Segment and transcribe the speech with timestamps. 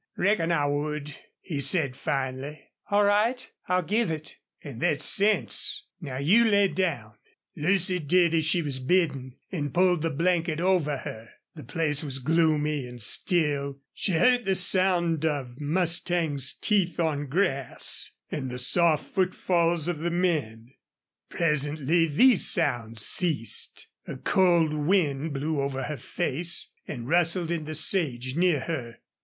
[0.17, 2.59] "Reckon I would," he said, finally.
[2.89, 5.85] "All right, I'll give it." "An' thet's sense.
[6.01, 7.13] Now you lay down."
[7.55, 11.29] Lucy did as she was bidden and pulled the blanket over her.
[11.53, 13.79] The place was gloomy and still.
[13.93, 20.09] She heard the sound of mustangs' teeth on grass, and the soft footfalls of the
[20.09, 20.73] men.
[21.29, 23.85] Presently these sounds ceased.
[24.07, 28.97] A cold wind blew over her face and rustled in the sage near her.